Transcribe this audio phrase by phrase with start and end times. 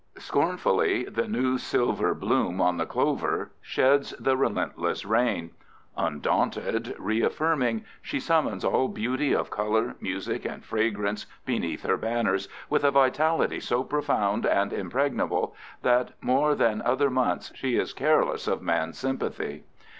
[0.17, 5.51] Scornfully the new silver bloom on the clover sheds the relentless rain.
[5.95, 12.83] Undaunted, reaffirming, she summons all beauty of color, music, and fragrance beneath her banners, with
[12.83, 18.59] a vitality so profound and impregnable that more than other months she is careless of
[18.63, 19.65] man's sympathy.